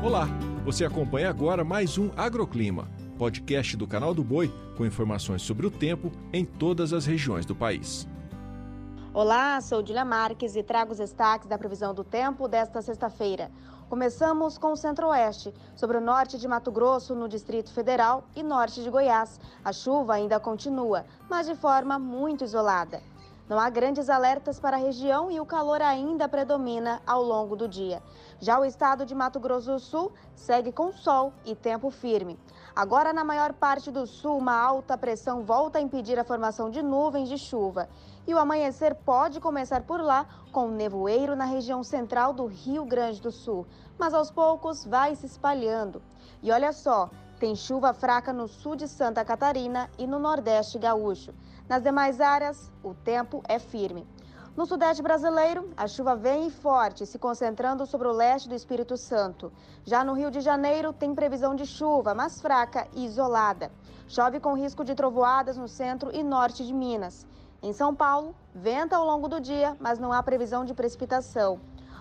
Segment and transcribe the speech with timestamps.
[0.00, 0.28] Olá,
[0.64, 5.72] você acompanha agora mais um Agroclima, podcast do canal do Boi com informações sobre o
[5.72, 8.06] tempo em todas as regiões do país.
[9.12, 13.50] Olá, sou Julia Marques e trago os destaques da previsão do tempo desta sexta-feira.
[13.88, 18.84] Começamos com o Centro-Oeste, sobre o norte de Mato Grosso, no Distrito Federal e norte
[18.84, 19.40] de Goiás.
[19.64, 23.02] A chuva ainda continua, mas de forma muito isolada.
[23.48, 27.66] Não há grandes alertas para a região e o calor ainda predomina ao longo do
[27.66, 28.02] dia.
[28.38, 32.38] Já o estado de Mato Grosso do Sul segue com sol e tempo firme.
[32.76, 36.82] Agora, na maior parte do sul, uma alta pressão volta a impedir a formação de
[36.82, 37.88] nuvens de chuva.
[38.26, 43.20] E o amanhecer pode começar por lá, com nevoeiro na região central do Rio Grande
[43.20, 43.66] do Sul.
[43.98, 46.02] Mas aos poucos vai se espalhando.
[46.42, 51.32] E olha só, tem chuva fraca no sul de Santa Catarina e no Nordeste gaúcho.
[51.68, 54.04] Nas demais áreas, o tempo é firme.
[54.56, 59.52] No Sudeste brasileiro, a chuva vem forte, se concentrando sobre o leste do Espírito Santo.
[59.84, 63.70] Já no Rio de Janeiro, tem previsão de chuva, mas fraca e isolada.
[64.08, 67.24] Chove com risco de trovoadas no centro e norte de Minas.
[67.62, 71.60] Em São Paulo, venta ao longo do dia, mas não há previsão de precipitação.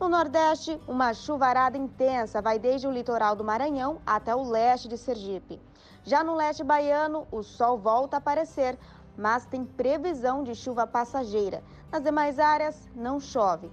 [0.00, 4.96] No Nordeste, uma chuvarada intensa vai desde o litoral do Maranhão até o leste de
[4.96, 5.60] Sergipe.
[6.04, 8.78] Já no leste baiano, o sol volta a aparecer,
[9.16, 11.64] mas tem previsão de chuva passageira.
[11.90, 13.72] Nas demais áreas, não chove.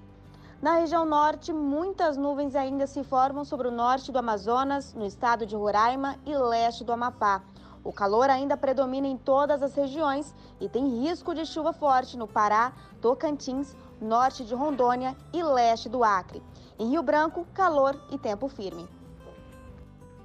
[0.60, 5.46] Na região norte, muitas nuvens ainda se formam sobre o norte do Amazonas, no estado
[5.46, 7.44] de Roraima e leste do Amapá.
[7.84, 12.28] O calor ainda predomina em todas as regiões e tem risco de chuva forte no
[12.28, 16.42] Pará, Tocantins, norte de Rondônia e leste do Acre.
[16.78, 18.88] Em Rio Branco, calor e tempo firme.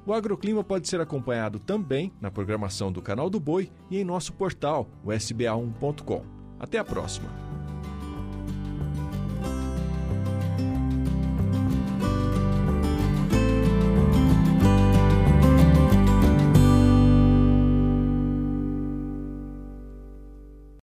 [0.06, 4.32] O agroclima pode ser acompanhado também na programação do Canal do Boi e em nosso
[4.32, 6.24] portal, o sba1.com.
[6.58, 7.49] Até a próxima!